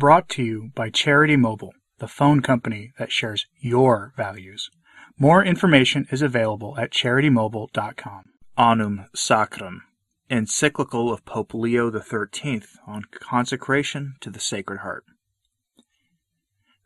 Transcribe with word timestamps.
Brought 0.00 0.30
to 0.30 0.42
you 0.42 0.70
by 0.74 0.88
Charity 0.88 1.36
Mobile, 1.36 1.74
the 1.98 2.08
phone 2.08 2.40
company 2.40 2.94
that 2.98 3.12
shares 3.12 3.46
your 3.60 4.14
values. 4.16 4.70
More 5.18 5.44
information 5.44 6.06
is 6.10 6.22
available 6.22 6.74
at 6.78 6.90
charitymobile.com. 6.90 8.24
Annum 8.56 9.04
Sacrum, 9.14 9.82
encyclical 10.30 11.12
of 11.12 11.26
Pope 11.26 11.52
Leo 11.52 11.92
XIII 11.92 12.62
on 12.86 13.02
consecration 13.12 14.14
to 14.22 14.30
the 14.30 14.40
Sacred 14.40 14.78
Heart. 14.78 15.04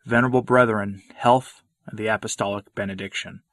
Venerable 0.05 0.41
Brethren, 0.41 1.01
health 1.15 1.61
and 1.87 1.97
the 1.97 2.07
Apostolic 2.07 2.75
Benediction. 2.75 3.43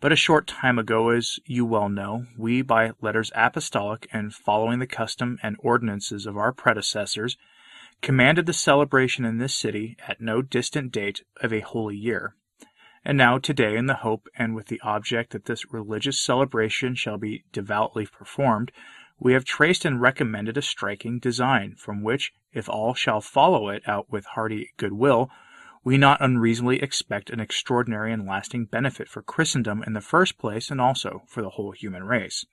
But 0.00 0.10
a 0.10 0.16
short 0.16 0.48
time 0.48 0.80
ago, 0.80 1.10
as 1.10 1.38
you 1.44 1.64
well 1.64 1.88
know, 1.88 2.26
we, 2.36 2.60
by 2.62 2.90
letters 3.00 3.30
apostolic 3.36 4.08
and 4.12 4.34
following 4.34 4.80
the 4.80 4.88
custom 4.88 5.38
and 5.44 5.54
ordinances 5.60 6.26
of 6.26 6.36
our 6.36 6.50
predecessors, 6.52 7.36
commanded 8.02 8.46
the 8.46 8.52
celebration 8.52 9.24
in 9.24 9.38
this 9.38 9.54
city 9.54 9.96
at 10.06 10.20
no 10.20 10.42
distant 10.42 10.92
date 10.92 11.22
of 11.40 11.52
a 11.52 11.60
holy 11.60 11.96
year. 11.96 12.34
And 13.04 13.16
now, 13.16 13.38
today, 13.38 13.76
in 13.76 13.86
the 13.86 13.94
hope 13.94 14.28
and 14.36 14.54
with 14.54 14.66
the 14.66 14.80
object 14.82 15.30
that 15.30 15.44
this 15.44 15.72
religious 15.72 16.20
celebration 16.20 16.94
shall 16.94 17.18
be 17.18 17.44
devoutly 17.52 18.06
performed, 18.06 18.72
we 19.18 19.32
have 19.32 19.44
traced 19.44 19.84
and 19.84 20.00
recommended 20.00 20.58
a 20.58 20.62
striking 20.62 21.18
design, 21.18 21.76
from 21.76 22.02
which, 22.02 22.32
if 22.52 22.68
all 22.68 22.94
shall 22.94 23.20
follow 23.20 23.68
it 23.68 23.82
out 23.86 24.10
with 24.10 24.26
hearty 24.26 24.72
goodwill, 24.76 25.30
we 25.84 25.96
not 25.96 26.20
unreasonably 26.20 26.82
expect 26.82 27.30
an 27.30 27.38
extraordinary 27.38 28.12
and 28.12 28.26
lasting 28.26 28.64
benefit 28.64 29.08
for 29.08 29.22
Christendom 29.22 29.84
in 29.86 29.92
the 29.92 30.00
first 30.00 30.36
place 30.36 30.68
and 30.68 30.80
also 30.80 31.22
for 31.28 31.42
the 31.42 31.50
whole 31.50 31.70
human 31.70 32.02
race. 32.02 32.44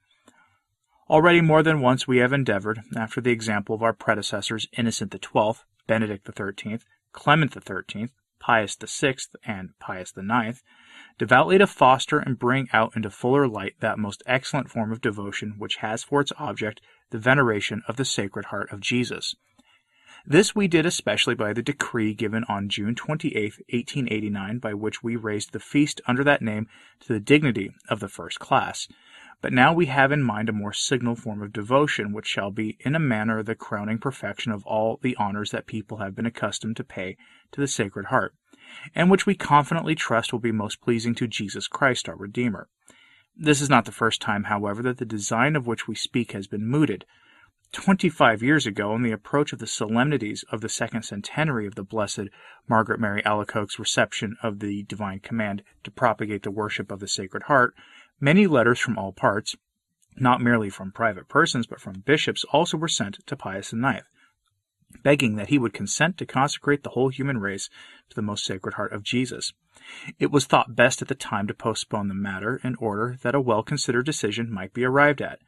Already 1.09 1.41
more 1.41 1.61
than 1.63 1.81
once 1.81 2.07
we 2.07 2.19
have 2.19 2.31
endeavored, 2.31 2.81
after 2.95 3.19
the 3.19 3.31
example 3.31 3.75
of 3.75 3.83
our 3.83 3.93
predecessors 3.93 4.67
Innocent 4.77 5.13
XII, 5.13 5.63
Benedict 5.85 6.29
XIII, 6.37 6.79
Clement 7.11 7.53
XIII, 7.53 8.09
Pius 8.39 8.75
VI, 8.75 9.15
and 9.45 9.77
Pius 9.79 10.13
IX, 10.17 10.63
devoutly 11.17 11.57
to 11.57 11.67
foster 11.67 12.19
and 12.19 12.39
bring 12.39 12.69
out 12.71 12.95
into 12.95 13.09
fuller 13.09 13.47
light 13.47 13.75
that 13.81 13.99
most 13.99 14.23
excellent 14.25 14.69
form 14.69 14.91
of 14.91 15.01
devotion 15.01 15.55
which 15.57 15.77
has 15.77 16.03
for 16.03 16.21
its 16.21 16.31
object 16.37 16.79
the 17.09 17.19
veneration 17.19 17.81
of 17.87 17.97
the 17.97 18.05
Sacred 18.05 18.45
Heart 18.45 18.71
of 18.71 18.79
Jesus 18.79 19.35
this 20.25 20.55
we 20.55 20.69
did 20.69 20.85
especially 20.85 21.35
by 21.35 21.51
the 21.51 21.61
decree 21.61 22.13
given 22.13 22.45
on 22.47 22.69
June 22.69 22.95
28, 22.95 23.33
1889, 23.33 24.57
by 24.59 24.73
which 24.73 25.03
we 25.03 25.17
raised 25.17 25.51
the 25.51 25.59
feast 25.59 25.99
under 26.07 26.23
that 26.23 26.41
name 26.41 26.67
to 27.01 27.11
the 27.11 27.19
dignity 27.19 27.73
of 27.89 27.99
the 27.99 28.07
first 28.07 28.39
class. 28.39 28.87
But 29.43 29.51
now 29.51 29.73
we 29.73 29.87
have 29.87 30.13
in 30.13 30.23
mind 30.23 30.47
a 30.47 30.53
more 30.53 30.71
signal 30.71 31.17
form 31.17 31.41
of 31.41 31.51
devotion, 31.51 32.13
which 32.13 32.27
shall 32.27 32.49
be 32.49 32.77
in 32.79 32.95
a 32.95 32.99
manner 32.99 33.43
the 33.43 33.55
crowning 33.55 33.97
perfection 33.97 34.53
of 34.53 34.65
all 34.65 35.01
the 35.01 35.17
honors 35.17 35.51
that 35.51 35.67
people 35.67 35.97
have 35.97 36.15
been 36.15 36.25
accustomed 36.25 36.77
to 36.77 36.83
pay 36.85 37.17
to 37.51 37.59
the 37.59 37.67
Sacred 37.67 38.05
Heart, 38.05 38.33
and 38.95 39.11
which 39.11 39.25
we 39.25 39.35
confidently 39.35 39.95
trust 39.95 40.31
will 40.31 40.39
be 40.39 40.53
most 40.53 40.79
pleasing 40.79 41.13
to 41.15 41.27
Jesus 41.27 41.67
Christ 41.67 42.07
our 42.07 42.15
Redeemer. 42.15 42.69
This 43.35 43.59
is 43.59 43.69
not 43.69 43.83
the 43.83 43.91
first 43.91 44.21
time, 44.21 44.45
however, 44.45 44.81
that 44.83 44.97
the 44.97 45.05
design 45.05 45.57
of 45.57 45.67
which 45.67 45.89
we 45.89 45.95
speak 45.95 46.31
has 46.31 46.47
been 46.47 46.65
mooted. 46.65 47.03
Twenty 47.73 48.07
five 48.07 48.41
years 48.41 48.65
ago, 48.65 48.93
on 48.93 49.03
the 49.03 49.11
approach 49.11 49.51
of 49.51 49.59
the 49.59 49.67
solemnities 49.67 50.45
of 50.53 50.61
the 50.61 50.69
second 50.69 51.03
centenary 51.03 51.67
of 51.67 51.75
the 51.75 51.83
Blessed 51.83 52.29
Margaret 52.69 53.01
Mary 53.01 53.21
Alacoque's 53.25 53.77
reception 53.77 54.37
of 54.41 54.59
the 54.59 54.83
divine 54.83 55.19
command 55.19 55.63
to 55.83 55.91
propagate 55.91 56.43
the 56.43 56.51
worship 56.51 56.93
of 56.93 57.01
the 57.01 57.09
Sacred 57.09 57.43
Heart, 57.43 57.73
many 58.23 58.47
letters 58.47 58.79
from 58.79 58.97
all 58.97 59.11
parts, 59.11 59.53
not 60.15 60.39
merely 60.39 60.69
from 60.69 60.93
private 60.93 61.27
persons 61.27 61.67
but 61.67 61.81
from 61.81 62.03
bishops, 62.05 62.45
also 62.53 62.77
were 62.77 62.87
sent 62.87 63.19
to 63.27 63.35
Pius 63.35 63.73
IX, 63.73 64.03
begging 65.03 65.35
that 65.35 65.49
he 65.49 65.57
would 65.57 65.73
consent 65.73 66.17
to 66.17 66.25
consecrate 66.25 66.83
the 66.83 66.91
whole 66.91 67.09
human 67.09 67.39
race 67.39 67.69
to 68.09 68.15
the 68.15 68.21
most 68.21 68.45
Sacred 68.45 68.75
Heart 68.75 68.93
of 68.93 69.03
Jesus. 69.03 69.51
It 70.19 70.31
was 70.31 70.45
thought 70.45 70.73
best 70.75 71.01
at 71.01 71.09
the 71.09 71.15
time 71.15 71.47
to 71.47 71.53
postpone 71.53 72.07
the 72.07 72.13
matter 72.13 72.61
in 72.63 72.75
order 72.75 73.17
that 73.23 73.35
a 73.35 73.41
well 73.41 73.61
considered 73.61 74.05
decision 74.05 74.49
might 74.49 74.73
be 74.73 74.85
arrived 74.85 75.21
at. 75.21 75.39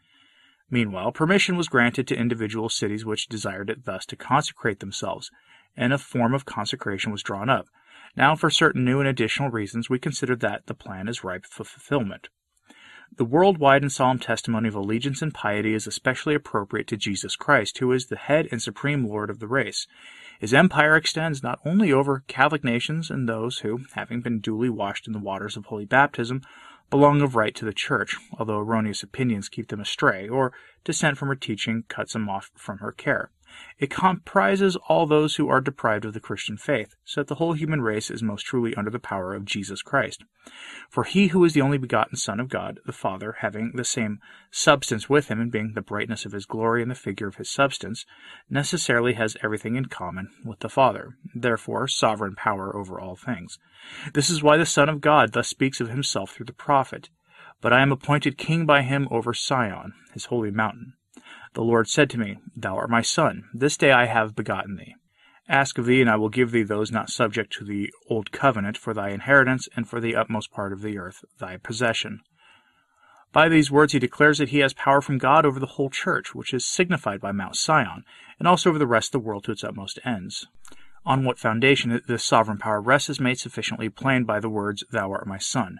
Meanwhile, 0.70 1.14
permission 1.14 1.56
was 1.56 1.70
granted 1.70 2.08
to 2.10 2.18
individual 2.18 2.68
cities 2.68 3.06
which 3.06 3.30
desired 3.30 3.70
it 3.70 3.86
thus 3.86 4.06
to 4.08 4.18
consecrate 4.18 4.82
themselves, 4.82 5.32
and 5.78 5.94
a 5.94 5.98
form 5.98 6.34
of 6.34 6.46
consecration 6.46 7.14
was 7.14 7.24
drawn 7.24 7.50
up. 7.50 7.68
Now, 8.18 8.36
for 8.36 8.50
certain 8.50 8.84
new 8.84 9.00
and 9.00 9.08
additional 9.08 9.50
reasons, 9.50 9.90
we 9.90 10.00
consider 10.00 10.36
that 10.38 10.66
the 10.66 10.74
plan 10.74 11.08
is 11.08 11.24
ripe 11.24 11.46
for 11.46 11.64
fulfillment. 11.64 12.28
The 13.18 13.24
worldwide 13.24 13.82
and 13.82 13.92
solemn 13.92 14.20
testimony 14.20 14.68
of 14.68 14.76
allegiance 14.76 15.22
and 15.22 15.34
piety 15.34 15.74
is 15.74 15.88
especially 15.88 16.36
appropriate 16.36 16.86
to 16.88 16.98
Jesus 16.98 17.38
Christ, 17.38 17.78
who 17.78 17.94
is 17.94 18.08
the 18.08 18.18
head 18.18 18.50
and 18.52 18.62
supreme 18.62 19.08
Lord 19.08 19.30
of 19.30 19.40
the 19.40 19.48
race. 19.48 19.88
His 20.38 20.54
empire 20.54 20.98
extends 20.98 21.42
not 21.42 21.62
only 21.64 21.94
over 21.94 22.26
Catholic 22.28 22.66
nations 22.66 23.10
and 23.10 23.28
those 23.28 23.60
who, 23.60 23.86
having 23.94 24.20
been 24.20 24.42
duly 24.42 24.70
washed 24.70 25.08
in 25.08 25.14
the 25.14 25.20
waters 25.20 25.56
of 25.56 25.68
holy 25.68 25.86
baptism, 25.86 26.42
belong 26.90 27.22
of 27.22 27.38
right 27.38 27.56
to 27.56 27.64
the 27.64 27.72
Church, 27.72 28.18
although 28.38 28.60
erroneous 28.60 29.02
opinions 29.02 29.48
keep 29.48 29.70
them 29.70 29.80
astray, 29.80 30.28
or 30.28 30.52
dissent 30.84 31.18
from 31.18 31.30
her 31.30 31.36
teaching 31.36 31.86
cuts 31.88 32.12
them 32.12 32.28
off 32.28 32.52
from 32.58 32.80
her 32.80 32.92
care. 32.92 33.32
It 33.78 33.90
comprises 33.90 34.76
all 34.88 35.06
those 35.06 35.36
who 35.36 35.50
are 35.50 35.62
deprived 35.62 36.06
of 36.06 36.14
the 36.14 36.20
Christian 36.20 36.58
faith, 36.58 36.96
so 37.04 37.22
that 37.22 37.28
the 37.28 37.36
whole 37.36 37.54
human 37.54 37.82
race 37.82 38.10
is 38.10 38.24
most 38.24 38.44
truly 38.44 38.74
under 38.76 38.90
the 38.90 39.00
power 39.00 39.34
of 39.34 39.46
Jesus 39.46 39.82
Christ. 39.82 40.24
For 40.90 41.04
he 41.04 41.28
who 41.28 41.44
is 41.44 41.54
the 41.54 41.62
only 41.62 41.78
begotten 41.78 42.18
Son 42.18 42.40
of 42.40 42.50
God, 42.50 42.80
the 42.86 42.92
Father, 42.92 43.38
having 43.40 43.74
the 43.74 43.84
same 43.84 44.20
substance 44.52 45.10
with 45.10 45.30
him, 45.30 45.40
and 45.40 45.52
being 45.52 45.74
the 45.74 45.82
brightness 45.82 46.26
of 46.26 46.32
his 46.32 46.46
glory 46.46 46.82
and 46.82 46.90
the 46.90 46.96
figure 46.96 47.28
of 47.28 47.36
his 47.36 47.50
substance, 47.50 48.06
necessarily 48.50 49.14
has 49.14 49.38
everything 49.44 49.76
in 49.76 49.86
common 49.86 50.30
with 50.44 50.60
the 50.60 50.70
Father, 50.70 51.18
therefore 51.34 51.88
sovereign 51.88 52.36
power 52.36 52.76
over 52.76 53.00
all 53.00 53.16
things. 53.16 53.58
This 54.14 54.30
is 54.30 54.44
why 54.44 54.58
the 54.58 54.66
Son 54.66 54.90
of 54.90 55.02
God 55.02 55.34
thus 55.34 55.48
speaks 55.48 55.82
of 55.82 55.90
himself 55.90 56.32
through 56.32 56.46
the 56.48 56.54
prophet. 56.54 57.10
But 57.62 57.74
I 57.74 57.82
am 57.82 57.92
appointed 57.92 58.38
king 58.38 58.66
by 58.66 58.82
him 58.82 59.08
over 59.10 59.34
Sion, 59.34 59.94
his 60.14 60.26
holy 60.26 60.52
mountain. 60.52 60.94
The 61.56 61.64
Lord 61.64 61.88
said 61.88 62.10
to 62.10 62.18
me, 62.18 62.38
Thou 62.54 62.76
art 62.76 62.90
my 62.90 63.02
son, 63.02 63.46
this 63.54 63.78
day 63.78 63.94
I 63.94 64.08
have 64.08 64.36
begotten 64.36 64.76
thee. 64.76 64.94
Ask 65.48 65.78
of 65.78 65.86
thee, 65.86 66.02
and 66.02 66.10
I 66.10 66.18
will 66.18 66.28
give 66.28 66.52
thee 66.52 66.64
those 66.64 66.92
not 66.92 67.10
subject 67.10 67.54
to 67.54 67.64
the 67.64 67.90
old 68.10 68.34
covenant 68.34 68.78
for 68.78 68.94
thy 68.94 69.12
inheritance, 69.12 69.70
and 69.74 69.88
for 69.88 70.02
the 70.02 70.18
utmost 70.18 70.52
part 70.52 70.74
of 70.74 70.82
the 70.82 70.98
earth 70.98 71.24
thy 71.40 71.56
possession. 71.56 72.20
By 73.32 73.48
these 73.48 73.72
words 73.72 73.94
he 73.94 74.00
declares 74.00 74.38
that 74.40 74.50
he 74.50 74.60
has 74.60 74.74
power 74.74 75.00
from 75.00 75.18
God 75.18 75.46
over 75.46 75.62
the 75.62 75.66
whole 75.66 75.90
church, 75.90 76.36
which 76.36 76.54
is 76.54 76.66
signified 76.66 77.22
by 77.22 77.32
Mount 77.32 77.56
Sion, 77.56 78.04
and 78.38 78.50
also 78.50 78.70
over 78.70 78.80
the 78.80 78.86
rest 78.86 79.16
of 79.16 79.22
the 79.22 79.26
world 79.26 79.46
to 79.46 79.52
its 79.52 79.64
utmost 79.64 79.98
ends. 80.04 80.48
On 81.06 81.24
what 81.24 81.40
foundation 81.40 82.02
this 82.06 82.26
sovereign 82.26 82.58
power 82.58 82.82
rests 82.82 83.10
is 83.10 83.20
made 83.22 83.40
sufficiently 83.40 83.88
plain 83.88 84.26
by 84.26 84.42
the 84.42 84.50
words, 84.50 84.84
Thou 84.92 85.10
art 85.10 85.26
my 85.26 85.38
son. 85.38 85.80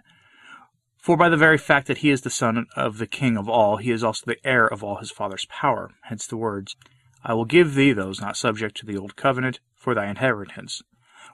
For 1.06 1.16
by 1.16 1.28
the 1.28 1.36
very 1.36 1.56
fact 1.56 1.86
that 1.86 1.98
he 1.98 2.10
is 2.10 2.22
the 2.22 2.30
son 2.30 2.66
of 2.74 2.98
the 2.98 3.06
king 3.06 3.36
of 3.36 3.48
all, 3.48 3.76
he 3.76 3.92
is 3.92 4.02
also 4.02 4.24
the 4.26 4.44
heir 4.44 4.66
of 4.66 4.82
all 4.82 4.96
his 4.96 5.12
father's 5.12 5.44
power. 5.44 5.92
Hence 6.02 6.26
the 6.26 6.36
words, 6.36 6.74
I 7.22 7.32
will 7.32 7.44
give 7.44 7.76
thee 7.76 7.92
those 7.92 8.20
not 8.20 8.36
subject 8.36 8.76
to 8.78 8.86
the 8.86 8.96
old 8.96 9.14
covenant 9.14 9.60
for 9.76 9.94
thy 9.94 10.08
inheritance, 10.08 10.82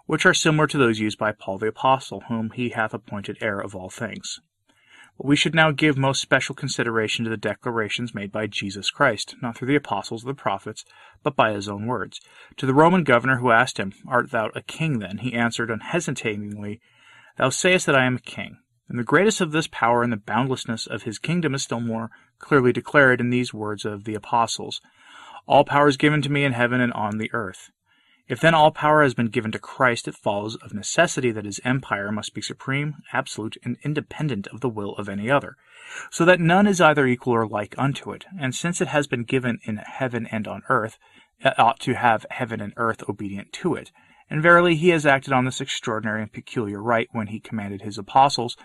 which 0.04 0.26
are 0.26 0.34
similar 0.34 0.66
to 0.66 0.76
those 0.76 1.00
used 1.00 1.16
by 1.16 1.32
Paul 1.32 1.56
the 1.56 1.68
Apostle, 1.68 2.24
whom 2.28 2.50
he 2.50 2.68
hath 2.68 2.92
appointed 2.92 3.38
heir 3.40 3.58
of 3.58 3.74
all 3.74 3.88
things. 3.88 4.42
But 5.16 5.26
we 5.26 5.36
should 5.36 5.54
now 5.54 5.70
give 5.70 5.96
most 5.96 6.20
special 6.20 6.54
consideration 6.54 7.24
to 7.24 7.30
the 7.30 7.38
declarations 7.38 8.14
made 8.14 8.30
by 8.30 8.48
Jesus 8.48 8.90
Christ, 8.90 9.36
not 9.40 9.56
through 9.56 9.68
the 9.68 9.76
apostles 9.76 10.22
or 10.22 10.26
the 10.26 10.34
prophets, 10.34 10.84
but 11.22 11.34
by 11.34 11.54
his 11.54 11.66
own 11.66 11.86
words. 11.86 12.20
To 12.58 12.66
the 12.66 12.74
Roman 12.74 13.04
governor 13.04 13.38
who 13.38 13.52
asked 13.52 13.78
him, 13.78 13.94
Art 14.06 14.32
thou 14.32 14.50
a 14.54 14.60
king 14.60 14.98
then? 14.98 15.16
he 15.16 15.32
answered 15.32 15.70
unhesitatingly, 15.70 16.82
Thou 17.38 17.48
sayest 17.48 17.86
that 17.86 17.96
I 17.96 18.04
am 18.04 18.16
a 18.16 18.20
king. 18.20 18.58
And 18.88 18.98
the 18.98 19.04
greatness 19.04 19.41
of 19.41 19.53
this 19.53 19.66
power 19.66 20.03
and 20.03 20.12
the 20.12 20.16
boundlessness 20.16 20.87
of 20.87 21.04
his 21.04 21.19
kingdom 21.19 21.54
is 21.54 21.62
still 21.62 21.81
more 21.81 22.10
clearly 22.38 22.72
declared 22.72 23.20
in 23.20 23.31
these 23.31 23.54
words 23.54 23.84
of 23.84 24.04
the 24.04 24.15
apostles 24.15 24.81
All 25.47 25.64
power 25.64 25.88
is 25.88 25.96
given 25.96 26.23
to 26.23 26.32
me 26.32 26.44
in 26.44 26.52
heaven 26.52 26.81
and 26.81 26.93
on 26.93 27.19
the 27.19 27.31
earth. 27.32 27.70
If 28.29 28.40
then 28.40 28.55
all 28.55 28.70
power 28.70 29.02
has 29.02 29.14
been 29.14 29.26
given 29.26 29.52
to 29.52 29.58
Christ, 29.58 30.06
it 30.06 30.14
follows 30.14 30.56
of 30.56 30.73
necessity 30.73 31.32
that 31.32 31.44
his 31.44 31.61
empire 31.64 32.12
must 32.12 32.34
be 32.34 32.40
supreme, 32.40 33.02
absolute, 33.12 33.56
and 33.64 33.76
independent 33.82 34.46
of 34.46 34.61
the 34.61 34.69
will 34.69 34.94
of 34.96 35.08
any 35.08 35.31
other, 35.31 35.56
so 36.11 36.25
that 36.25 36.40
none 36.40 36.67
is 36.67 36.81
either 36.81 37.06
equal 37.06 37.35
or 37.35 37.46
like 37.46 37.75
unto 37.76 38.12
it. 38.12 38.25
And 38.40 38.55
since 38.55 38.81
it 38.81 38.88
has 38.88 39.06
been 39.06 39.25
given 39.25 39.58
in 39.64 39.78
heaven 39.78 40.26
and 40.26 40.46
on 40.46 40.62
earth, 40.69 40.99
it 41.40 41.58
ought 41.58 41.81
to 41.81 41.94
have 41.94 42.25
heaven 42.31 42.61
and 42.61 42.73
earth 42.76 43.02
obedient 43.08 43.52
to 43.55 43.75
it. 43.75 43.90
And 44.32 44.43
verily 44.43 44.76
he 44.76 44.88
has 44.88 45.05
acted 45.05 45.34
on 45.34 45.44
this 45.44 45.61
extraordinary 45.61 46.23
and 46.23 46.32
peculiar 46.32 46.82
right 46.82 47.06
when 47.12 47.26
he 47.26 47.38
commanded 47.38 47.82
his 47.82 47.99
apostles 47.99 48.56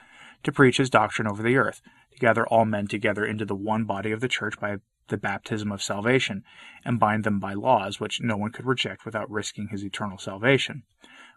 to 0.44 0.52
preach 0.54 0.78
his 0.78 0.90
doctrine 0.90 1.28
over 1.28 1.44
the 1.44 1.58
earth, 1.58 1.82
to 2.14 2.20
gather 2.20 2.48
all 2.48 2.64
men 2.64 2.88
together 2.88 3.26
into 3.26 3.44
the 3.44 3.54
one 3.54 3.84
body 3.84 4.14
of 4.14 4.22
the 4.22 4.30
church 4.30 4.58
by 4.62 4.78
the 5.10 5.18
baptism 5.18 5.70
of 5.74 5.84
salvation, 5.84 6.46
and 6.86 7.02
bind 7.02 7.26
them 7.26 7.38
by 7.38 7.54
laws 7.54 8.00
which 8.00 8.22
no 8.22 8.38
one 8.38 8.54
could 8.54 8.66
reject 8.66 9.04
without 9.04 9.30
risking 9.30 9.68
his 9.68 9.84
eternal 9.84 10.18
salvation. 10.18 10.84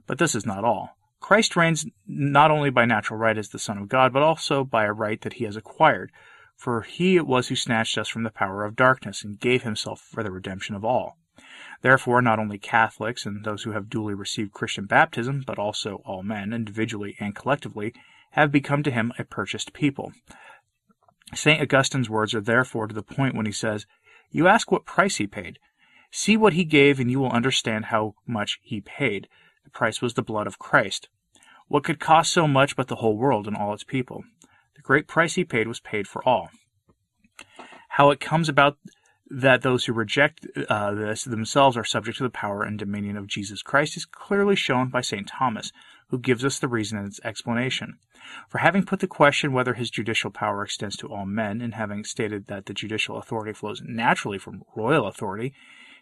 But 0.06 0.18
this 0.18 0.36
is 0.36 0.46
not 0.46 0.62
all. 0.62 0.96
Christ 1.18 1.56
reigns 1.56 1.84
not 2.06 2.52
only 2.52 2.70
by 2.70 2.84
natural 2.84 3.18
right 3.18 3.36
as 3.36 3.48
the 3.48 3.58
Son 3.58 3.78
of 3.78 3.88
God, 3.88 4.12
but 4.12 4.22
also 4.22 4.62
by 4.62 4.84
a 4.84 4.92
right 4.92 5.20
that 5.22 5.34
he 5.34 5.44
has 5.44 5.56
acquired, 5.56 6.12
for 6.56 6.82
he 6.82 7.16
it 7.16 7.26
was 7.26 7.48
who 7.48 7.56
snatched 7.56 7.98
us 7.98 8.06
from 8.06 8.22
the 8.22 8.30
power 8.30 8.64
of 8.64 8.76
darkness 8.76 9.24
and 9.24 9.40
gave 9.40 9.64
himself 9.64 10.00
for 10.00 10.22
the 10.22 10.30
redemption 10.30 10.76
of 10.76 10.84
all. 10.84 11.18
Therefore, 11.82 12.20
not 12.20 12.38
only 12.38 12.58
Catholics 12.58 13.24
and 13.24 13.44
those 13.44 13.62
who 13.62 13.72
have 13.72 13.88
duly 13.88 14.14
received 14.14 14.52
Christian 14.52 14.84
baptism, 14.84 15.42
but 15.46 15.58
also 15.58 16.02
all 16.04 16.22
men, 16.22 16.52
individually 16.52 17.16
and 17.18 17.34
collectively, 17.34 17.94
have 18.32 18.52
become 18.52 18.82
to 18.82 18.90
him 18.90 19.12
a 19.18 19.24
purchased 19.24 19.72
people. 19.72 20.12
St. 21.34 21.60
Augustine's 21.60 22.10
words 22.10 22.34
are 22.34 22.40
therefore 22.40 22.86
to 22.86 22.94
the 22.94 23.02
point 23.02 23.34
when 23.34 23.46
he 23.46 23.52
says, 23.52 23.86
You 24.30 24.46
ask 24.46 24.70
what 24.70 24.84
price 24.84 25.16
he 25.16 25.26
paid. 25.26 25.58
See 26.10 26.36
what 26.36 26.54
he 26.54 26.64
gave, 26.64 26.98
and 26.98 27.10
you 27.10 27.20
will 27.20 27.30
understand 27.30 27.86
how 27.86 28.14
much 28.26 28.58
he 28.62 28.80
paid. 28.80 29.28
The 29.64 29.70
price 29.70 30.02
was 30.02 30.14
the 30.14 30.22
blood 30.22 30.46
of 30.46 30.58
Christ. 30.58 31.08
What 31.68 31.84
could 31.84 32.00
cost 32.00 32.32
so 32.32 32.48
much 32.48 32.74
but 32.74 32.88
the 32.88 32.96
whole 32.96 33.16
world 33.16 33.46
and 33.46 33.56
all 33.56 33.72
its 33.72 33.84
people? 33.84 34.24
The 34.74 34.82
great 34.82 35.06
price 35.06 35.34
he 35.34 35.44
paid 35.44 35.68
was 35.68 35.78
paid 35.78 36.08
for 36.08 36.26
all. 36.26 36.50
How 37.90 38.10
it 38.10 38.18
comes 38.18 38.48
about 38.48 38.76
that 39.30 39.62
those 39.62 39.84
who 39.84 39.92
reject 39.92 40.46
uh, 40.68 40.92
this 40.92 41.24
themselves 41.24 41.76
are 41.76 41.84
subject 41.84 42.18
to 42.18 42.24
the 42.24 42.30
power 42.30 42.64
and 42.64 42.78
dominion 42.78 43.16
of 43.16 43.28
Jesus 43.28 43.62
Christ 43.62 43.96
is 43.96 44.04
clearly 44.04 44.56
shown 44.56 44.88
by 44.88 45.00
St. 45.00 45.28
Thomas, 45.28 45.72
who 46.08 46.18
gives 46.18 46.44
us 46.44 46.58
the 46.58 46.68
reason 46.68 46.98
in 46.98 47.06
its 47.06 47.20
explanation. 47.22 47.98
For 48.48 48.58
having 48.58 48.84
put 48.84 48.98
the 48.98 49.06
question 49.06 49.52
whether 49.52 49.74
his 49.74 49.90
judicial 49.90 50.30
power 50.30 50.64
extends 50.64 50.96
to 50.98 51.08
all 51.08 51.26
men, 51.26 51.60
and 51.60 51.74
having 51.74 52.04
stated 52.04 52.48
that 52.48 52.66
the 52.66 52.74
judicial 52.74 53.18
authority 53.18 53.52
flows 53.52 53.80
naturally 53.84 54.38
from 54.38 54.64
royal 54.74 55.06
authority, 55.06 55.54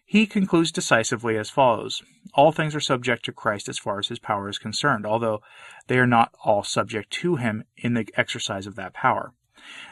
he 0.06 0.26
concludes 0.26 0.72
decisively 0.72 1.36
as 1.36 1.50
follows 1.50 2.02
All 2.32 2.50
things 2.50 2.74
are 2.74 2.80
subject 2.80 3.26
to 3.26 3.32
Christ 3.32 3.68
as 3.68 3.78
far 3.78 3.98
as 3.98 4.08
his 4.08 4.18
power 4.18 4.48
is 4.48 4.58
concerned, 4.58 5.04
although 5.04 5.42
they 5.86 5.98
are 5.98 6.06
not 6.06 6.32
all 6.42 6.64
subject 6.64 7.10
to 7.20 7.36
him 7.36 7.64
in 7.76 7.92
the 7.92 8.08
exercise 8.16 8.66
of 8.66 8.74
that 8.76 8.94
power. 8.94 9.34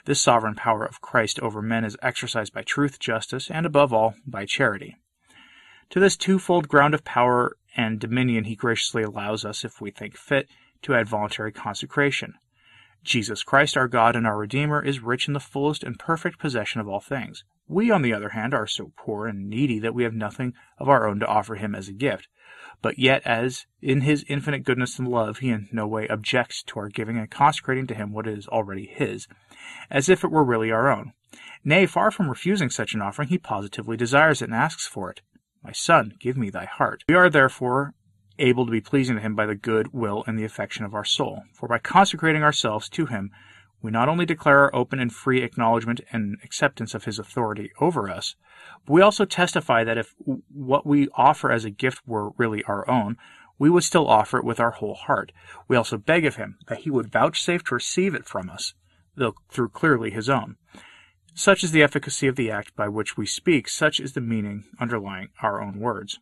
This 0.05 0.21
sovereign 0.21 0.55
power 0.55 0.85
of 0.85 1.01
Christ 1.01 1.41
over 1.41 1.61
men 1.61 1.85
is 1.85 1.97
exercised 2.03 2.53
by 2.53 2.63
truth, 2.63 2.99
justice, 2.99 3.51
and 3.51 3.67
above 3.67 3.93
all, 3.93 4.15
by 4.27 4.45
charity. 4.45 4.97
To 5.91 6.01
this 6.01 6.17
twofold 6.17 6.69
ground 6.69 6.95
of 6.95 7.05
power 7.05 7.57
and 7.77 8.01
dominion 8.01 8.45
he 8.45 8.57
graciously 8.57 9.03
allows 9.03 9.45
us, 9.45 9.65
if 9.65 9.81
we 9.81 9.91
think 9.91 10.17
fit, 10.17 10.49
to 10.83 10.95
add 10.95 11.09
voluntary 11.09 11.53
consecration. 11.53 12.35
Jesus 13.03 13.43
Christ, 13.43 13.77
our 13.77 13.89
God 13.89 14.17
and 14.17 14.27
our 14.27 14.37
Redeemer, 14.37 14.83
is 14.85 15.01
rich 15.01 15.29
in 15.29 15.35
the 15.35 15.41
fullest 15.41 15.85
and 15.85 15.99
perfect 15.99 16.39
possession 16.39 16.81
of 16.81 16.89
all 16.89 17.01
things. 17.01 17.45
We, 17.69 17.91
on 17.91 18.03
the 18.03 18.13
other 18.13 18.31
hand, 18.31 18.55
are 18.55 18.67
so 18.67 18.93
poor 18.97 19.27
and 19.27 19.49
needy 19.49 19.79
that 19.81 19.95
we 19.95 20.05
have 20.05 20.15
nothing 20.15 20.55
of 20.79 20.89
our 20.89 21.07
own 21.07 21.21
to 21.21 21.27
offer 21.27 21.57
him 21.57 21.75
as 21.75 21.89
a 21.89 21.93
gift. 21.93 22.29
But 22.83 22.99
yet, 22.99 23.23
as 23.25 23.67
in 23.81 24.03
his 24.03 24.25
infinite 24.29 24.65
goodness 24.65 24.99
and 24.99 25.09
love, 25.09 25.39
he 25.39 25.51
in 25.51 25.69
no 25.73 25.87
way 25.87 26.07
objects 26.09 26.63
to 26.65 26.79
our 26.79 26.89
giving 26.89 27.19
and 27.19 27.31
consecrating 27.31 27.87
to 27.89 27.95
him 27.95 28.13
what 28.13 28.27
is 28.27 28.47
already 28.47 28.87
his, 28.87 29.27
as 29.91 30.09
if 30.09 30.23
it 30.23 30.31
were 30.31 30.45
really 30.45 30.71
our 30.71 30.89
own. 30.91 31.13
Nay, 31.65 31.87
far 31.87 32.11
from 32.11 32.29
refusing 32.29 32.71
such 32.71 32.95
an 32.95 33.03
offering, 33.03 33.29
he 33.29 33.39
positively 33.39 33.97
desires 33.97 34.43
it 34.43 34.47
and 34.47 34.55
asks 34.55 34.87
for 34.87 35.11
it. 35.11 35.23
My 35.63 35.73
son, 35.73 36.13
give 36.21 36.37
me 36.37 36.51
thy 36.51 36.67
heart. 36.67 37.03
We 37.09 37.17
are 37.17 37.31
therefore 37.31 37.95
able 38.39 38.67
to 38.67 38.73
be 38.73 38.81
pleasing 38.81 39.17
to 39.17 39.23
him 39.23 39.35
by 39.35 39.47
the 39.47 39.55
good 39.55 39.93
will 39.93 40.23
and 40.27 40.39
the 40.39 40.45
affection 40.45 40.85
of 40.85 40.95
our 40.95 41.05
soul. 41.05 41.43
For 41.55 41.69
by 41.69 41.79
consecrating 41.79 42.43
ourselves 42.43 42.89
to 42.91 43.07
him, 43.07 43.31
we 43.87 43.93
not 43.93 44.09
only 44.09 44.27
declare 44.27 44.59
our 44.63 44.75
open 44.75 44.99
and 44.99 45.15
free 45.15 45.45
acknowledgment 45.45 46.01
and 46.11 46.39
acceptance 46.43 46.93
of 46.93 47.05
his 47.05 47.21
authority 47.21 47.71
over 47.81 48.11
us, 48.11 48.35
but 48.85 48.93
we 48.93 49.01
also 49.01 49.25
testify 49.25 49.85
that 49.85 49.97
if 49.97 50.13
what 50.53 50.85
we 50.85 51.09
offer 51.15 51.53
as 51.53 51.65
a 51.65 51.71
gift 51.71 52.03
were 52.05 52.31
really 52.31 52.65
our 52.65 52.91
own, 52.91 53.17
we 53.61 53.71
would 53.71 53.85
still 53.85 54.09
offer 54.09 54.39
it 54.39 54.45
with 54.45 54.59
our 54.59 54.73
whole 54.73 54.97
heart. 54.97 55.31
We 55.69 55.77
also 55.77 55.99
beg 55.99 56.27
of 56.27 56.35
him 56.35 56.59
that 56.67 56.81
he 56.81 56.91
would 56.91 57.13
vouchsafe 57.13 57.63
to 57.67 57.77
receive 57.77 58.13
it 58.13 58.27
from 58.27 58.51
us, 58.51 58.75
though 59.15 59.37
through 59.51 59.69
clearly 59.69 60.11
his 60.11 60.29
own. 60.29 60.57
Such 61.33 61.63
is 61.63 61.71
the 61.71 61.85
efficacy 61.85 62.27
of 62.27 62.35
the 62.35 62.51
act 62.51 62.75
by 62.75 62.89
which 62.89 63.17
we 63.17 63.25
speak, 63.25 63.69
such 63.69 64.01
is 64.01 64.15
the 64.15 64.21
meaning 64.21 64.65
underlying 64.81 65.29
our 65.43 65.63
own 65.63 65.79
words. 65.79 66.19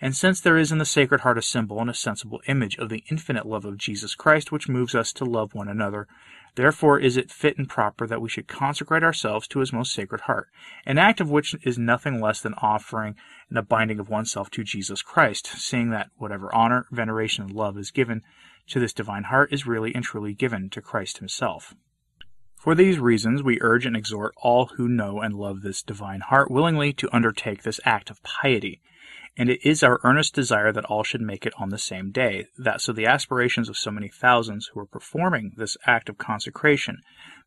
And 0.00 0.14
since 0.14 0.40
there 0.40 0.58
is 0.58 0.72
in 0.72 0.78
the 0.78 0.84
Sacred 0.84 1.20
Heart 1.20 1.38
a 1.38 1.42
symbol 1.42 1.80
and 1.80 1.88
a 1.88 1.94
sensible 1.94 2.42
image 2.48 2.76
of 2.78 2.88
the 2.88 3.04
infinite 3.10 3.46
love 3.46 3.64
of 3.64 3.78
Jesus 3.78 4.16
Christ 4.16 4.50
which 4.50 4.68
moves 4.68 4.94
us 4.94 5.12
to 5.12 5.24
love 5.24 5.54
one 5.54 5.68
another, 5.68 6.08
therefore 6.56 6.98
is 6.98 7.16
it 7.16 7.30
fit 7.30 7.56
and 7.56 7.68
proper 7.68 8.06
that 8.06 8.20
we 8.20 8.28
should 8.28 8.48
consecrate 8.48 9.02
ourselves 9.02 9.46
to 9.48 9.60
his 9.60 9.72
most 9.72 9.92
sacred 9.92 10.22
heart, 10.22 10.48
an 10.84 10.98
act 10.98 11.20
of 11.20 11.30
which 11.30 11.54
is 11.62 11.78
nothing 11.78 12.20
less 12.20 12.40
than 12.40 12.54
offering 12.54 13.14
and 13.48 13.58
a 13.58 13.62
binding 13.62 13.98
of 13.98 14.08
oneself 14.08 14.50
to 14.50 14.64
Jesus 14.64 15.00
Christ, 15.02 15.46
seeing 15.46 15.90
that 15.90 16.10
whatever 16.16 16.52
honor, 16.54 16.86
veneration, 16.90 17.44
and 17.44 17.52
love 17.52 17.78
is 17.78 17.90
given 17.90 18.22
to 18.68 18.80
this 18.80 18.92
divine 18.92 19.24
heart 19.24 19.52
is 19.52 19.66
really 19.66 19.94
and 19.94 20.02
truly 20.02 20.34
given 20.34 20.68
to 20.70 20.82
Christ 20.82 21.18
himself. 21.18 21.74
For 22.56 22.74
these 22.74 22.98
reasons, 22.98 23.44
we 23.44 23.60
urge 23.60 23.86
and 23.86 23.96
exhort 23.96 24.34
all 24.38 24.66
who 24.76 24.88
know 24.88 25.20
and 25.20 25.34
love 25.34 25.62
this 25.62 25.82
divine 25.82 26.20
heart 26.20 26.50
willingly 26.50 26.92
to 26.94 27.14
undertake 27.14 27.62
this 27.62 27.78
act 27.84 28.10
of 28.10 28.22
piety. 28.24 28.80
And 29.36 29.50
it 29.50 29.60
is 29.62 29.82
our 29.82 30.00
earnest 30.02 30.34
desire 30.34 30.72
that 30.72 30.86
all 30.86 31.02
should 31.02 31.20
make 31.20 31.44
it 31.44 31.52
on 31.58 31.68
the 31.68 31.78
same 31.78 32.10
day, 32.10 32.46
that 32.56 32.80
so 32.80 32.92
the 32.92 33.06
aspirations 33.06 33.68
of 33.68 33.76
so 33.76 33.90
many 33.90 34.08
thousands 34.08 34.70
who 34.72 34.80
are 34.80 34.86
performing 34.86 35.52
this 35.56 35.76
act 35.86 36.08
of 36.08 36.16
consecration 36.16 36.98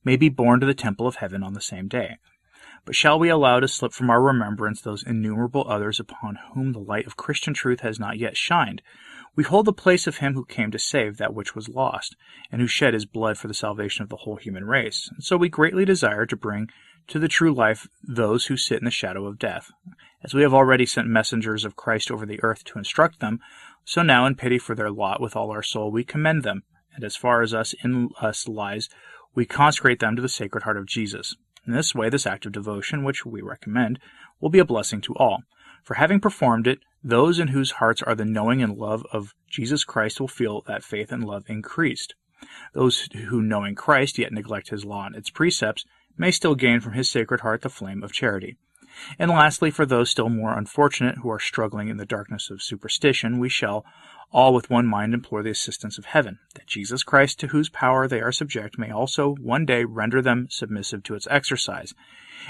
may 0.03 0.15
be 0.15 0.29
borne 0.29 0.59
to 0.59 0.65
the 0.65 0.73
temple 0.73 1.07
of 1.07 1.15
heaven 1.15 1.43
on 1.43 1.53
the 1.53 1.61
same 1.61 1.87
day. 1.87 2.17
But 2.85 2.95
shall 2.95 3.19
we 3.19 3.29
allow 3.29 3.59
to 3.59 3.67
slip 3.67 3.91
from 3.91 4.09
our 4.09 4.21
remembrance 4.21 4.81
those 4.81 5.03
innumerable 5.03 5.65
others 5.67 5.99
upon 5.99 6.37
whom 6.53 6.71
the 6.71 6.79
light 6.79 7.07
of 7.07 7.17
Christian 7.17 7.53
truth 7.53 7.81
has 7.81 7.99
not 7.99 8.17
yet 8.17 8.37
shined, 8.37 8.81
we 9.35 9.43
hold 9.43 9.65
the 9.65 9.73
place 9.73 10.07
of 10.07 10.17
him 10.17 10.33
who 10.33 10.45
came 10.45 10.71
to 10.71 10.79
save 10.79 11.17
that 11.17 11.33
which 11.33 11.55
was 11.55 11.69
lost, 11.69 12.15
and 12.51 12.61
who 12.61 12.67
shed 12.67 12.93
his 12.93 13.05
blood 13.05 13.37
for 13.37 13.47
the 13.47 13.53
salvation 13.53 14.03
of 14.03 14.09
the 14.09 14.17
whole 14.17 14.37
human 14.37 14.65
race. 14.65 15.09
And 15.13 15.23
so 15.23 15.37
we 15.37 15.49
greatly 15.49 15.85
desire 15.85 16.25
to 16.25 16.35
bring 16.35 16.69
to 17.07 17.19
the 17.19 17.27
true 17.27 17.53
life 17.53 17.87
those 18.03 18.47
who 18.47 18.57
sit 18.57 18.79
in 18.79 18.85
the 18.85 18.91
shadow 18.91 19.25
of 19.25 19.39
death. 19.39 19.71
As 20.21 20.33
we 20.33 20.41
have 20.41 20.53
already 20.53 20.85
sent 20.85 21.07
messengers 21.07 21.63
of 21.63 21.77
Christ 21.77 22.11
over 22.11 22.25
the 22.25 22.43
earth 22.43 22.63
to 22.65 22.77
instruct 22.77 23.19
them, 23.19 23.39
so 23.85 24.01
now 24.01 24.25
in 24.25 24.35
pity 24.35 24.57
for 24.57 24.75
their 24.75 24.91
lot 24.91 25.21
with 25.21 25.35
all 25.35 25.49
our 25.49 25.63
soul 25.63 25.91
we 25.91 26.03
commend 26.03 26.43
them, 26.43 26.63
and 26.93 27.03
as 27.03 27.15
far 27.15 27.41
as 27.41 27.53
us 27.53 27.73
in 27.83 28.09
us 28.19 28.47
lies, 28.47 28.89
we 29.33 29.45
consecrate 29.45 29.99
them 29.99 30.15
to 30.15 30.21
the 30.21 30.27
Sacred 30.27 30.63
Heart 30.63 30.77
of 30.77 30.85
Jesus. 30.85 31.35
In 31.65 31.73
this 31.73 31.95
way, 31.95 32.09
this 32.09 32.27
act 32.27 32.45
of 32.45 32.51
devotion, 32.51 33.03
which 33.03 33.25
we 33.25 33.41
recommend, 33.41 33.99
will 34.41 34.49
be 34.49 34.59
a 34.59 34.65
blessing 34.65 35.01
to 35.01 35.15
all. 35.15 35.43
For 35.83 35.93
having 35.93 36.19
performed 36.19 36.67
it, 36.67 36.79
those 37.03 37.39
in 37.39 37.49
whose 37.49 37.71
hearts 37.71 38.01
are 38.01 38.15
the 38.15 38.25
knowing 38.25 38.61
and 38.61 38.77
love 38.77 39.05
of 39.13 39.33
Jesus 39.49 39.85
Christ 39.85 40.19
will 40.19 40.27
feel 40.27 40.61
that 40.67 40.83
faith 40.83 41.11
and 41.11 41.23
love 41.23 41.45
increased. 41.47 42.15
Those 42.73 43.07
who, 43.27 43.41
knowing 43.41 43.75
Christ, 43.75 44.17
yet 44.17 44.33
neglect 44.33 44.69
his 44.69 44.83
law 44.83 45.05
and 45.05 45.15
its 45.15 45.29
precepts, 45.29 45.85
may 46.17 46.31
still 46.31 46.55
gain 46.55 46.81
from 46.81 46.93
his 46.93 47.09
sacred 47.09 47.39
heart 47.41 47.61
the 47.61 47.69
flame 47.69 48.03
of 48.03 48.11
charity. 48.11 48.57
And 49.17 49.31
lastly, 49.31 49.71
for 49.71 49.85
those 49.85 50.09
still 50.09 50.29
more 50.29 50.57
unfortunate 50.57 51.17
who 51.17 51.29
are 51.29 51.39
struggling 51.39 51.87
in 51.87 51.97
the 51.97 52.05
darkness 52.05 52.49
of 52.49 52.61
superstition, 52.61 53.39
we 53.39 53.49
shall 53.49 53.85
all 54.31 54.53
with 54.53 54.69
one 54.69 54.85
mind 54.85 55.13
implore 55.13 55.41
the 55.41 55.49
assistance 55.49 55.97
of 55.97 56.05
heaven, 56.05 56.39
that 56.55 56.67
Jesus 56.67 57.03
Christ, 57.03 57.39
to 57.39 57.47
whose 57.47 57.69
power 57.69 58.07
they 58.07 58.21
are 58.21 58.31
subject, 58.31 58.77
may 58.77 58.91
also 58.91 59.35
one 59.35 59.65
day 59.65 59.83
render 59.83 60.21
them 60.21 60.47
submissive 60.49 61.03
to 61.03 61.15
its 61.15 61.27
exercise, 61.31 61.93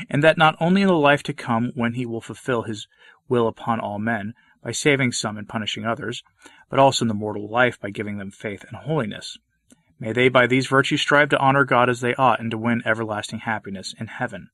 and 0.09 0.23
that 0.23 0.37
not 0.37 0.55
only 0.59 0.81
in 0.81 0.87
the 0.87 0.93
life 0.93 1.23
to 1.23 1.33
come, 1.33 1.71
when 1.75 1.93
he 1.93 2.05
will 2.05 2.21
fulfill 2.21 2.63
his 2.63 2.87
will 3.29 3.47
upon 3.47 3.79
all 3.79 3.99
men, 3.99 4.33
by 4.61 4.71
saving 4.71 5.11
some 5.11 5.37
and 5.37 5.47
punishing 5.47 5.85
others, 5.85 6.21
but 6.69 6.79
also 6.79 7.05
in 7.05 7.07
the 7.07 7.13
mortal 7.13 7.49
life 7.49 7.79
by 7.79 7.89
giving 7.89 8.17
them 8.17 8.31
faith 8.31 8.65
and 8.67 8.75
holiness. 8.75 9.37
May 9.99 10.11
they 10.11 10.29
by 10.29 10.47
these 10.47 10.67
virtues 10.67 11.01
strive 11.01 11.29
to 11.29 11.39
honor 11.39 11.65
God 11.65 11.89
as 11.89 12.01
they 12.01 12.15
ought 12.15 12.39
and 12.39 12.51
to 12.51 12.57
win 12.57 12.81
everlasting 12.85 13.39
happiness 13.39 13.93
in 13.99 14.07
heaven. 14.07 14.49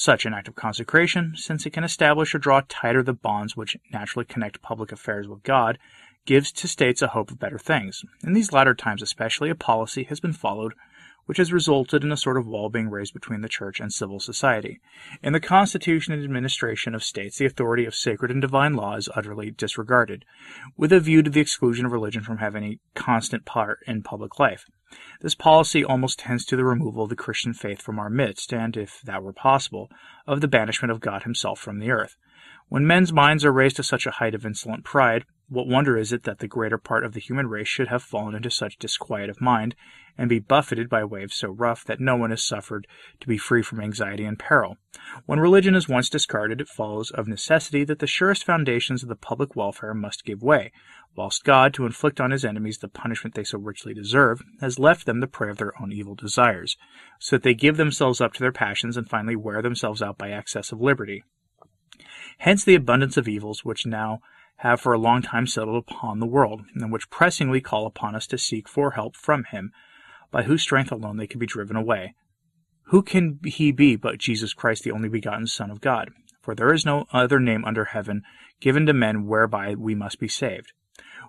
Such 0.00 0.24
an 0.26 0.32
act 0.32 0.46
of 0.46 0.54
consecration, 0.54 1.32
since 1.34 1.66
it 1.66 1.70
can 1.70 1.82
establish 1.82 2.32
or 2.32 2.38
draw 2.38 2.62
tighter 2.68 3.02
the 3.02 3.12
bonds 3.12 3.56
which 3.56 3.76
naturally 3.90 4.24
connect 4.24 4.62
public 4.62 4.92
affairs 4.92 5.26
with 5.26 5.42
God, 5.42 5.76
gives 6.24 6.52
to 6.52 6.68
states 6.68 7.02
a 7.02 7.08
hope 7.08 7.32
of 7.32 7.40
better 7.40 7.58
things. 7.58 8.04
In 8.22 8.32
these 8.32 8.52
latter 8.52 8.76
times 8.76 9.02
especially, 9.02 9.50
a 9.50 9.56
policy 9.56 10.04
has 10.04 10.20
been 10.20 10.32
followed 10.32 10.74
which 11.28 11.36
has 11.36 11.52
resulted 11.52 12.02
in 12.02 12.10
a 12.10 12.16
sort 12.16 12.38
of 12.38 12.46
wall 12.46 12.70
being 12.70 12.88
raised 12.88 13.12
between 13.12 13.42
the 13.42 13.50
church 13.50 13.80
and 13.80 13.92
civil 13.92 14.18
society. 14.18 14.80
In 15.22 15.34
the 15.34 15.40
constitution 15.40 16.14
and 16.14 16.24
administration 16.24 16.94
of 16.94 17.04
states, 17.04 17.36
the 17.36 17.44
authority 17.44 17.84
of 17.84 17.94
sacred 17.94 18.30
and 18.30 18.40
divine 18.40 18.72
law 18.72 18.96
is 18.96 19.10
utterly 19.14 19.50
disregarded, 19.50 20.24
with 20.78 20.90
a 20.90 21.00
view 21.00 21.22
to 21.22 21.28
the 21.28 21.42
exclusion 21.42 21.84
of 21.84 21.92
religion 21.92 22.22
from 22.22 22.38
having 22.38 22.64
a 22.64 22.78
constant 22.94 23.44
part 23.44 23.80
in 23.86 24.02
public 24.02 24.38
life. 24.38 24.64
This 25.20 25.34
policy 25.34 25.84
almost 25.84 26.20
tends 26.20 26.46
to 26.46 26.56
the 26.56 26.64
removal 26.64 27.02
of 27.02 27.10
the 27.10 27.14
Christian 27.14 27.52
faith 27.52 27.82
from 27.82 27.98
our 27.98 28.08
midst, 28.08 28.54
and, 28.54 28.74
if 28.74 29.02
that 29.02 29.22
were 29.22 29.34
possible, 29.34 29.90
of 30.26 30.40
the 30.40 30.48
banishment 30.48 30.90
of 30.90 31.00
God 31.00 31.24
himself 31.24 31.60
from 31.60 31.78
the 31.78 31.90
earth. 31.90 32.16
When 32.70 32.86
men's 32.86 33.12
minds 33.12 33.44
are 33.44 33.52
raised 33.52 33.76
to 33.76 33.82
such 33.82 34.06
a 34.06 34.12
height 34.12 34.34
of 34.34 34.46
insolent 34.46 34.82
pride, 34.82 35.26
what 35.48 35.66
wonder 35.66 35.96
is 35.96 36.12
it 36.12 36.24
that 36.24 36.40
the 36.40 36.48
greater 36.48 36.76
part 36.78 37.04
of 37.04 37.14
the 37.14 37.20
human 37.20 37.46
race 37.46 37.68
should 37.68 37.88
have 37.88 38.02
fallen 38.02 38.34
into 38.34 38.50
such 38.50 38.78
disquiet 38.78 39.30
of 39.30 39.40
mind, 39.40 39.74
and 40.18 40.28
be 40.28 40.38
buffeted 40.38 40.88
by 40.90 41.02
waves 41.04 41.34
so 41.34 41.48
rough 41.48 41.84
that 41.84 42.00
no 42.00 42.16
one 42.16 42.32
is 42.32 42.42
suffered 42.42 42.86
to 43.20 43.28
be 43.28 43.38
free 43.38 43.62
from 43.62 43.80
anxiety 43.80 44.24
and 44.24 44.38
peril? 44.38 44.76
When 45.26 45.40
religion 45.40 45.74
is 45.74 45.88
once 45.88 46.10
discarded, 46.10 46.60
it 46.60 46.68
follows 46.68 47.10
of 47.10 47.28
necessity 47.28 47.84
that 47.84 48.00
the 48.00 48.06
surest 48.06 48.44
foundations 48.44 49.02
of 49.02 49.08
the 49.08 49.16
public 49.16 49.56
welfare 49.56 49.94
must 49.94 50.24
give 50.24 50.42
way, 50.42 50.70
whilst 51.16 51.44
God, 51.44 51.72
to 51.74 51.86
inflict 51.86 52.20
on 52.20 52.30
his 52.30 52.44
enemies 52.44 52.78
the 52.78 52.88
punishment 52.88 53.34
they 53.34 53.44
so 53.44 53.58
richly 53.58 53.94
deserve, 53.94 54.42
has 54.60 54.78
left 54.78 55.06
them 55.06 55.20
the 55.20 55.26
prey 55.26 55.50
of 55.50 55.56
their 55.56 55.72
own 55.80 55.92
evil 55.92 56.14
desires, 56.14 56.76
so 57.18 57.36
that 57.36 57.42
they 57.42 57.54
give 57.54 57.76
themselves 57.76 58.20
up 58.20 58.34
to 58.34 58.40
their 58.40 58.52
passions 58.52 58.96
and 58.96 59.08
finally 59.08 59.36
wear 59.36 59.62
themselves 59.62 60.02
out 60.02 60.18
by 60.18 60.30
excess 60.30 60.72
of 60.72 60.80
liberty. 60.80 61.22
Hence 62.38 62.64
the 62.64 62.74
abundance 62.74 63.16
of 63.16 63.28
evils 63.28 63.64
which 63.64 63.86
now 63.86 64.20
have 64.58 64.80
for 64.80 64.92
a 64.92 64.98
long 64.98 65.22
time 65.22 65.46
settled 65.46 65.76
upon 65.76 66.18
the 66.18 66.26
world, 66.26 66.62
and 66.74 66.92
which 66.92 67.10
pressingly 67.10 67.60
call 67.60 67.86
upon 67.86 68.14
us 68.14 68.26
to 68.26 68.38
seek 68.38 68.68
for 68.68 68.92
help 68.92 69.16
from 69.16 69.44
him, 69.44 69.72
by 70.30 70.42
whose 70.42 70.62
strength 70.62 70.92
alone 70.92 71.16
they 71.16 71.26
can 71.26 71.38
be 71.38 71.46
driven 71.46 71.76
away. 71.76 72.14
Who 72.84 73.02
can 73.02 73.38
he 73.44 73.70
be 73.70 73.96
but 73.96 74.18
Jesus 74.18 74.54
Christ, 74.54 74.82
the 74.82 74.92
only 74.92 75.08
begotten 75.08 75.46
Son 75.46 75.70
of 75.70 75.80
God? 75.80 76.10
For 76.40 76.54
there 76.54 76.72
is 76.72 76.86
no 76.86 77.06
other 77.12 77.38
name 77.38 77.64
under 77.64 77.86
heaven 77.86 78.22
given 78.60 78.86
to 78.86 78.92
men 78.92 79.26
whereby 79.26 79.74
we 79.74 79.94
must 79.94 80.18
be 80.18 80.28
saved. 80.28 80.72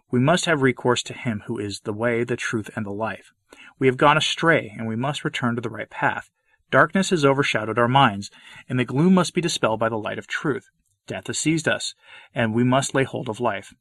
We 0.09 0.19
must 0.19 0.45
have 0.45 0.61
recourse 0.61 1.03
to 1.03 1.13
him 1.13 1.43
who 1.45 1.59
is 1.59 1.81
the 1.81 1.93
way, 1.93 2.23
the 2.23 2.35
truth, 2.35 2.69
and 2.75 2.85
the 2.85 2.91
life. 2.91 3.31
We 3.77 3.87
have 3.87 3.97
gone 3.97 4.17
astray, 4.17 4.73
and 4.77 4.87
we 4.87 4.95
must 4.95 5.23
return 5.23 5.55
to 5.55 5.61
the 5.61 5.69
right 5.69 5.89
path. 5.89 6.31
Darkness 6.71 7.09
has 7.09 7.25
overshadowed 7.25 7.77
our 7.77 7.87
minds, 7.87 8.31
and 8.67 8.79
the 8.79 8.85
gloom 8.85 9.13
must 9.13 9.33
be 9.33 9.41
dispelled 9.41 9.79
by 9.79 9.89
the 9.89 9.97
light 9.97 10.17
of 10.17 10.27
truth. 10.27 10.69
Death 11.09 11.25
has 11.25 11.39
seized 11.39 11.67
us, 11.67 11.95
and 12.35 12.53
we 12.53 12.63
must 12.63 12.93
lay 12.93 13.03
hold 13.03 13.29
of 13.29 13.39
life. 13.39 13.73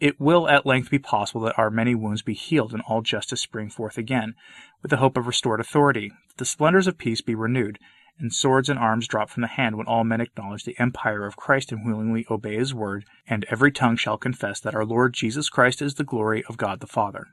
It 0.00 0.18
will 0.18 0.48
at 0.48 0.64
length 0.64 0.90
be 0.90 0.98
possible 0.98 1.42
that 1.42 1.58
our 1.58 1.70
many 1.70 1.94
wounds 1.94 2.22
be 2.22 2.32
healed 2.32 2.72
and 2.72 2.80
all 2.88 3.02
justice 3.02 3.42
spring 3.42 3.68
forth 3.68 3.98
again, 3.98 4.34
with 4.80 4.90
the 4.90 4.96
hope 4.96 5.18
of 5.18 5.26
restored 5.26 5.60
authority, 5.60 6.08
that 6.08 6.38
the 6.38 6.46
splendors 6.46 6.86
of 6.86 6.96
peace 6.96 7.20
be 7.20 7.34
renewed, 7.34 7.78
and 8.18 8.32
swords 8.32 8.70
and 8.70 8.78
arms 8.78 9.06
drop 9.06 9.28
from 9.28 9.42
the 9.42 9.48
hand 9.48 9.76
when 9.76 9.86
all 9.86 10.02
men 10.02 10.22
acknowledge 10.22 10.64
the 10.64 10.78
empire 10.78 11.26
of 11.26 11.36
Christ 11.36 11.72
and 11.72 11.84
willingly 11.84 12.24
obey 12.30 12.56
his 12.56 12.72
word, 12.72 13.04
and 13.28 13.44
every 13.50 13.70
tongue 13.70 13.96
shall 13.96 14.16
confess 14.16 14.58
that 14.60 14.74
our 14.74 14.86
Lord 14.86 15.12
Jesus 15.12 15.50
Christ 15.50 15.82
is 15.82 15.96
the 15.96 16.04
glory 16.04 16.42
of 16.48 16.56
God 16.56 16.80
the 16.80 16.86
Father. 16.86 17.26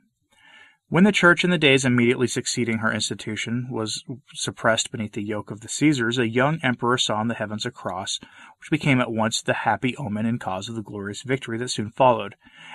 When 0.91 1.03
the 1.03 1.11
Church 1.11 1.43
in 1.43 1.51
the 1.51 1.59
days 1.59 1.85
immediately 1.85 2.25
succeeding 2.25 2.79
her 2.79 2.91
institution 2.91 3.67
was 3.69 4.03
suppressed 4.33 4.91
beneath 4.91 5.11
the 5.11 5.21
yoke 5.21 5.51
of 5.51 5.61
the 5.61 5.69
Caesars, 5.69 6.17
a 6.17 6.27
young 6.27 6.57
emperor 6.63 6.97
saw 6.97 7.21
in 7.21 7.27
the 7.27 7.35
heavens 7.35 7.63
a 7.63 7.69
cross, 7.69 8.19
which 8.57 8.71
became 8.71 8.99
at 8.99 9.11
once 9.11 9.39
the 9.39 9.53
happy 9.53 9.95
omen 9.97 10.25
and 10.25 10.39
cause 10.39 10.67
of 10.67 10.73
the 10.73 10.81
glorious 10.81 11.21
victory 11.21 11.59
that 11.59 11.67
soon 11.67 11.91
followed. 11.91 12.33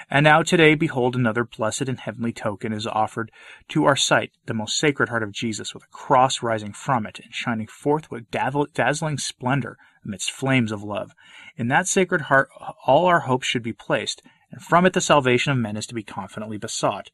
And 0.09 0.23
now 0.23 0.45
today, 0.45 0.77
behold, 0.77 1.17
another 1.17 1.43
blessed 1.43 1.89
and 1.89 1.99
heavenly 1.99 2.33
token 2.33 2.73
is 2.73 2.87
offered 2.87 3.33
to 3.71 3.85
our 3.85 3.97
sight, 3.97 4.31
the 4.47 4.55
most 4.55 4.77
sacred 4.77 5.09
heart 5.09 5.25
of 5.25 5.33
Jesus, 5.33 5.75
with 5.75 5.83
a 5.83 5.89
cross 5.89 6.41
rising 6.41 6.73
from 6.73 7.07
it 7.07 7.19
and 7.19 7.35
shining 7.35 7.67
forth 7.67 8.13
with 8.13 8.31
dazzling 8.31 9.19
splendor 9.19 9.77
amidst 10.05 10.31
flames 10.31 10.71
of 10.71 10.85
love. 10.85 11.17
In 11.57 11.67
that 11.67 11.89
sacred 11.89 12.21
heart 12.21 12.49
all 12.87 13.07
our 13.07 13.21
hopes 13.21 13.49
should 13.49 13.65
be 13.65 13.73
placed, 13.73 14.23
and 14.53 14.63
from 14.63 14.87
it 14.87 14.93
the 14.93 15.01
salvation 15.01 15.51
of 15.51 15.59
men 15.59 15.77
is 15.77 15.87
to 15.89 15.95
be 15.95 16.05
confidently 16.05 16.59
besought. 16.59 17.11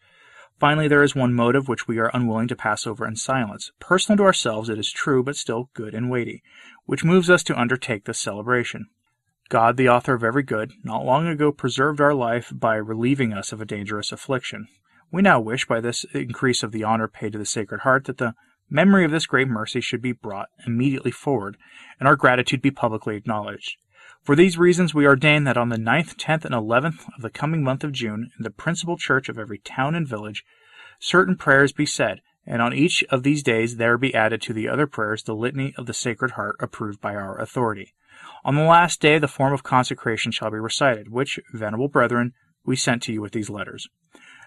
Finally, 0.60 0.88
there 0.88 1.02
is 1.02 1.14
one 1.14 1.32
motive 1.32 1.68
which 1.68 1.88
we 1.88 1.98
are 1.98 2.10
unwilling 2.12 2.46
to 2.46 2.54
pass 2.54 2.86
over 2.86 3.06
in 3.06 3.16
silence. 3.16 3.72
Personal 3.80 4.18
to 4.18 4.24
ourselves, 4.24 4.68
it 4.68 4.78
is 4.78 4.92
true, 4.92 5.22
but 5.22 5.34
still 5.34 5.70
good 5.72 5.94
and 5.94 6.10
weighty, 6.10 6.42
which 6.84 7.02
moves 7.02 7.30
us 7.30 7.42
to 7.42 7.58
undertake 7.58 8.04
this 8.04 8.20
celebration. 8.20 8.86
God, 9.48 9.78
the 9.78 9.88
author 9.88 10.12
of 10.12 10.22
every 10.22 10.42
good, 10.42 10.72
not 10.84 11.04
long 11.04 11.26
ago 11.26 11.50
preserved 11.50 12.00
our 12.00 12.12
life 12.12 12.52
by 12.54 12.76
relieving 12.76 13.32
us 13.32 13.52
of 13.52 13.62
a 13.62 13.64
dangerous 13.64 14.12
affliction. 14.12 14.68
We 15.10 15.22
now 15.22 15.40
wish, 15.40 15.66
by 15.66 15.80
this 15.80 16.04
increase 16.12 16.62
of 16.62 16.72
the 16.72 16.84
honor 16.84 17.08
paid 17.08 17.32
to 17.32 17.38
the 17.38 17.46
Sacred 17.46 17.80
Heart, 17.80 18.04
that 18.04 18.18
the 18.18 18.34
memory 18.68 19.04
of 19.04 19.10
this 19.10 19.26
great 19.26 19.48
mercy 19.48 19.80
should 19.80 20.02
be 20.02 20.12
brought 20.12 20.50
immediately 20.66 21.10
forward, 21.10 21.56
and 21.98 22.06
our 22.06 22.16
gratitude 22.16 22.60
be 22.60 22.70
publicly 22.70 23.16
acknowledged. 23.16 23.76
For 24.22 24.36
these 24.36 24.58
reasons, 24.58 24.94
we 24.94 25.06
ordain 25.06 25.44
that 25.44 25.56
on 25.56 25.70
the 25.70 25.78
9th, 25.78 26.16
10th, 26.16 26.44
and 26.44 26.54
11th 26.54 27.08
of 27.16 27.22
the 27.22 27.30
coming 27.30 27.62
month 27.62 27.82
of 27.82 27.92
June, 27.92 28.30
in 28.36 28.42
the 28.42 28.50
principal 28.50 28.98
church 28.98 29.30
of 29.30 29.38
every 29.38 29.58
town 29.58 29.94
and 29.94 30.06
village, 30.06 30.44
certain 30.98 31.36
prayers 31.36 31.72
be 31.72 31.86
said, 31.86 32.20
and 32.46 32.60
on 32.60 32.74
each 32.74 33.02
of 33.04 33.22
these 33.22 33.42
days 33.42 33.76
there 33.76 33.96
be 33.96 34.14
added 34.14 34.42
to 34.42 34.52
the 34.52 34.68
other 34.68 34.86
prayers 34.86 35.22
the 35.22 35.34
litany 35.34 35.74
of 35.78 35.86
the 35.86 35.94
Sacred 35.94 36.32
Heart 36.32 36.56
approved 36.60 37.00
by 37.00 37.14
our 37.14 37.40
authority. 37.40 37.94
On 38.44 38.56
the 38.56 38.62
last 38.62 39.00
day, 39.00 39.18
the 39.18 39.26
form 39.26 39.54
of 39.54 39.62
consecration 39.62 40.32
shall 40.32 40.50
be 40.50 40.58
recited, 40.58 41.10
which, 41.10 41.40
venerable 41.54 41.88
brethren, 41.88 42.34
we 42.64 42.76
sent 42.76 43.02
to 43.04 43.12
you 43.12 43.22
with 43.22 43.32
these 43.32 43.48
letters. 43.48 43.88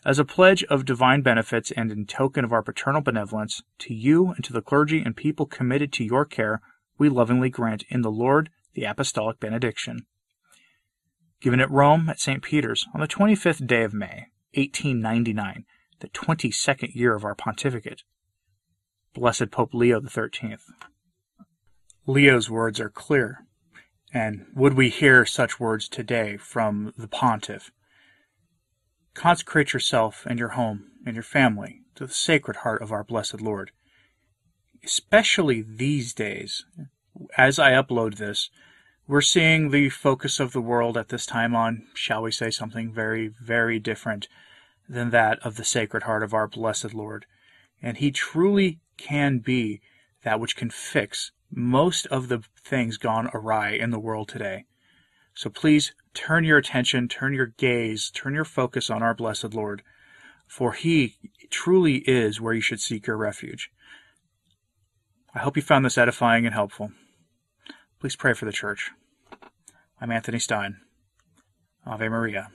As 0.05 0.19
a 0.19 0.25
pledge 0.25 0.63
of 0.65 0.85
divine 0.85 1.21
benefits 1.23 1.71
and 1.71 1.91
in 1.91 2.05
token 2.05 2.45
of 2.45 2.51
our 2.51 2.61
paternal 2.61 3.01
benevolence, 3.01 3.63
to 3.79 3.93
you 3.93 4.29
and 4.31 4.43
to 4.43 4.53
the 4.53 4.61
clergy 4.61 5.01
and 5.01 5.15
people 5.15 5.47
committed 5.47 5.91
to 5.93 6.03
your 6.03 6.25
care, 6.25 6.61
we 6.99 7.09
lovingly 7.09 7.49
grant 7.49 7.85
in 7.89 8.01
the 8.01 8.11
Lord 8.11 8.51
the 8.73 8.85
Apostolic 8.85 9.39
Benediction. 9.39 10.05
Given 11.41 11.59
at 11.59 11.71
Rome 11.71 12.09
at 12.09 12.19
St. 12.19 12.41
Peter's 12.41 12.85
on 12.93 13.01
the 13.01 13.07
25th 13.07 13.67
day 13.67 13.83
of 13.83 13.93
May, 13.93 14.27
1899, 14.55 15.65
the 15.99 16.07
22nd 16.09 16.95
year 16.95 17.15
of 17.15 17.25
our 17.25 17.35
pontificate. 17.35 18.03
Blessed 19.13 19.51
Pope 19.51 19.73
Leo 19.73 20.01
XIII. 20.01 20.57
Leo's 22.05 22.49
words 22.49 22.79
are 22.79 22.89
clear, 22.89 23.45
and 24.13 24.45
would 24.55 24.73
we 24.73 24.89
hear 24.89 25.25
such 25.25 25.59
words 25.59 25.87
today 25.87 26.37
from 26.37 26.93
the 26.97 27.07
pontiff? 27.07 27.71
Consecrate 29.13 29.73
yourself 29.73 30.25
and 30.27 30.39
your 30.39 30.49
home 30.49 30.91
and 31.05 31.15
your 31.15 31.23
family 31.23 31.81
to 31.95 32.07
the 32.07 32.13
sacred 32.13 32.57
heart 32.57 32.81
of 32.81 32.91
our 32.91 33.03
blessed 33.03 33.39
Lord. 33.41 33.71
Especially 34.83 35.61
these 35.61 36.13
days, 36.13 36.65
as 37.37 37.59
I 37.59 37.71
upload 37.71 38.17
this, 38.17 38.49
we're 39.07 39.21
seeing 39.21 39.69
the 39.69 39.89
focus 39.89 40.39
of 40.39 40.53
the 40.53 40.61
world 40.61 40.97
at 40.97 41.09
this 41.09 41.25
time 41.25 41.55
on, 41.55 41.87
shall 41.93 42.21
we 42.21 42.31
say, 42.31 42.49
something 42.49 42.91
very, 42.91 43.27
very 43.27 43.79
different 43.79 44.27
than 44.87 45.09
that 45.09 45.39
of 45.39 45.55
the 45.55 45.65
Sacred 45.65 46.03
Heart 46.03 46.23
of 46.23 46.33
our 46.33 46.47
blessed 46.47 46.93
Lord. 46.93 47.25
And 47.81 47.97
He 47.97 48.11
truly 48.11 48.79
can 48.97 49.39
be 49.39 49.81
that 50.23 50.39
which 50.39 50.55
can 50.55 50.69
fix 50.69 51.31
most 51.51 52.05
of 52.07 52.29
the 52.29 52.43
things 52.63 52.97
gone 52.97 53.29
awry 53.33 53.71
in 53.71 53.91
the 53.91 53.99
world 53.99 54.29
today. 54.29 54.65
So 55.35 55.49
please 55.49 55.93
turn 56.13 56.45
your 56.45 56.57
attention, 56.57 57.07
turn 57.07 57.33
your 57.33 57.47
gaze, 57.47 58.09
turn 58.09 58.33
your 58.33 58.45
focus 58.45 58.89
on 58.89 59.03
our 59.03 59.13
blessed 59.13 59.53
Lord, 59.53 59.83
for 60.47 60.73
He 60.73 61.17
truly 61.49 61.97
is 61.97 62.39
where 62.39 62.53
you 62.53 62.61
should 62.61 62.79
seek 62.79 63.07
your 63.07 63.17
refuge. 63.17 63.69
I 65.35 65.39
hope 65.39 65.57
you 65.57 65.63
found 65.63 65.83
this 65.83 65.97
edifying 65.97 66.45
and 66.45 66.53
helpful. 66.53 66.91
Please 68.03 68.17
pray 68.17 68.33
for 68.33 68.43
the 68.43 68.51
church. 68.51 68.91
I'm 70.01 70.11
Anthony 70.11 70.37
Stein. 70.37 70.81
Ave 71.85 72.09
Maria. 72.09 72.51